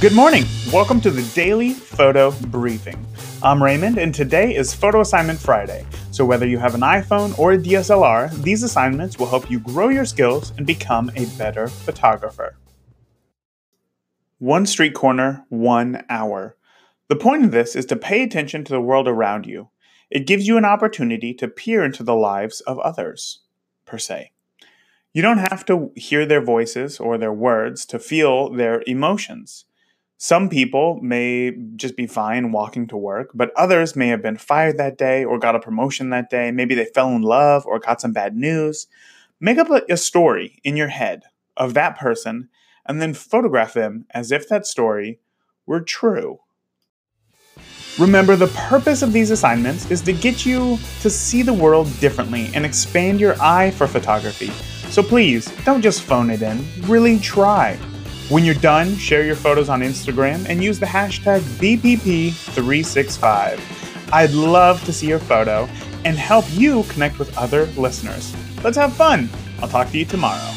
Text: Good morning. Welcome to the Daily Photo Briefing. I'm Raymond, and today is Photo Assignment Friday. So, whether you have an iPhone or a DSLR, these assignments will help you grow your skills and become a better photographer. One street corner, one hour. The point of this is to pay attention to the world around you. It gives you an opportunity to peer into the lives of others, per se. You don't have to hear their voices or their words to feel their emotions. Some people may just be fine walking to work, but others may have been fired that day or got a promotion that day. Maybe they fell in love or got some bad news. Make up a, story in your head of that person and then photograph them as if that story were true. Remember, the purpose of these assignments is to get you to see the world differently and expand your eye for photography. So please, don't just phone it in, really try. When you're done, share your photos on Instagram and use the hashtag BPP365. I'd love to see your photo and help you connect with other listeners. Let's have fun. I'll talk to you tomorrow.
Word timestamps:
Good 0.00 0.14
morning. 0.14 0.46
Welcome 0.72 1.02
to 1.02 1.10
the 1.10 1.30
Daily 1.34 1.74
Photo 1.74 2.30
Briefing. 2.30 3.06
I'm 3.42 3.62
Raymond, 3.62 3.98
and 3.98 4.14
today 4.14 4.56
is 4.56 4.72
Photo 4.72 5.02
Assignment 5.02 5.38
Friday. 5.38 5.84
So, 6.10 6.24
whether 6.24 6.46
you 6.46 6.56
have 6.56 6.74
an 6.74 6.80
iPhone 6.80 7.38
or 7.38 7.52
a 7.52 7.58
DSLR, 7.58 8.30
these 8.42 8.62
assignments 8.62 9.18
will 9.18 9.26
help 9.26 9.50
you 9.50 9.60
grow 9.60 9.90
your 9.90 10.06
skills 10.06 10.54
and 10.56 10.66
become 10.66 11.10
a 11.16 11.26
better 11.36 11.68
photographer. 11.68 12.56
One 14.38 14.64
street 14.64 14.94
corner, 14.94 15.44
one 15.50 16.02
hour. 16.08 16.56
The 17.08 17.16
point 17.16 17.44
of 17.44 17.50
this 17.50 17.76
is 17.76 17.84
to 17.84 17.96
pay 17.96 18.22
attention 18.22 18.64
to 18.64 18.72
the 18.72 18.80
world 18.80 19.06
around 19.06 19.44
you. 19.44 19.68
It 20.08 20.26
gives 20.26 20.48
you 20.48 20.56
an 20.56 20.64
opportunity 20.64 21.34
to 21.34 21.46
peer 21.46 21.84
into 21.84 22.02
the 22.02 22.16
lives 22.16 22.62
of 22.62 22.78
others, 22.78 23.40
per 23.84 23.98
se. 23.98 24.32
You 25.12 25.20
don't 25.20 25.46
have 25.50 25.66
to 25.66 25.92
hear 25.94 26.24
their 26.24 26.42
voices 26.42 26.98
or 26.98 27.18
their 27.18 27.34
words 27.34 27.84
to 27.84 27.98
feel 27.98 28.50
their 28.50 28.82
emotions. 28.86 29.66
Some 30.22 30.50
people 30.50 31.00
may 31.00 31.56
just 31.76 31.96
be 31.96 32.06
fine 32.06 32.52
walking 32.52 32.86
to 32.88 32.96
work, 32.98 33.30
but 33.32 33.54
others 33.56 33.96
may 33.96 34.08
have 34.08 34.20
been 34.20 34.36
fired 34.36 34.76
that 34.76 34.98
day 34.98 35.24
or 35.24 35.38
got 35.38 35.56
a 35.56 35.60
promotion 35.60 36.10
that 36.10 36.28
day. 36.28 36.50
Maybe 36.50 36.74
they 36.74 36.84
fell 36.84 37.08
in 37.08 37.22
love 37.22 37.64
or 37.64 37.78
got 37.78 38.02
some 38.02 38.12
bad 38.12 38.36
news. 38.36 38.86
Make 39.40 39.56
up 39.56 39.70
a, 39.70 39.96
story 39.96 40.58
in 40.62 40.76
your 40.76 40.88
head 40.88 41.22
of 41.56 41.72
that 41.72 41.98
person 41.98 42.50
and 42.84 43.00
then 43.00 43.14
photograph 43.14 43.72
them 43.72 44.04
as 44.10 44.30
if 44.30 44.46
that 44.50 44.66
story 44.66 45.20
were 45.64 45.80
true. 45.80 46.40
Remember, 47.98 48.36
the 48.36 48.48
purpose 48.68 49.00
of 49.00 49.14
these 49.14 49.30
assignments 49.30 49.90
is 49.90 50.02
to 50.02 50.12
get 50.12 50.44
you 50.44 50.78
to 51.00 51.08
see 51.08 51.40
the 51.40 51.54
world 51.54 51.88
differently 51.98 52.50
and 52.52 52.66
expand 52.66 53.20
your 53.20 53.40
eye 53.40 53.70
for 53.70 53.86
photography. 53.86 54.50
So 54.90 55.02
please, 55.02 55.50
don't 55.64 55.80
just 55.80 56.02
phone 56.02 56.28
it 56.28 56.42
in, 56.42 56.62
really 56.82 57.18
try. 57.20 57.78
When 58.30 58.44
you're 58.44 58.54
done, 58.54 58.94
share 58.94 59.24
your 59.24 59.34
photos 59.34 59.68
on 59.68 59.80
Instagram 59.80 60.46
and 60.48 60.62
use 60.62 60.78
the 60.78 60.86
hashtag 60.86 61.40
BPP365. 61.58 63.60
I'd 64.12 64.30
love 64.30 64.84
to 64.84 64.92
see 64.92 65.08
your 65.08 65.18
photo 65.18 65.68
and 66.04 66.16
help 66.16 66.44
you 66.50 66.84
connect 66.84 67.18
with 67.18 67.36
other 67.36 67.64
listeners. 67.76 68.32
Let's 68.62 68.76
have 68.76 68.92
fun. 68.92 69.28
I'll 69.60 69.68
talk 69.68 69.90
to 69.90 69.98
you 69.98 70.04
tomorrow. 70.04 70.48